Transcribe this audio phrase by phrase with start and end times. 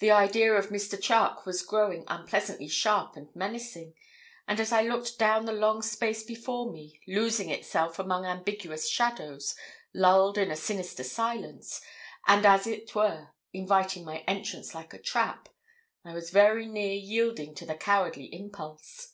[0.00, 1.00] The idea of Mr.
[1.00, 3.94] Charke was growing unpleasantly sharp and menacing;
[4.48, 9.54] and as I looked down the long space before me, losing itself among ambiguous shadows,
[9.92, 11.80] lulled in a sinister silence,
[12.26, 15.48] and as it were inviting my entrance like a trap,
[16.04, 19.12] I was very near yielding to the cowardly impulse.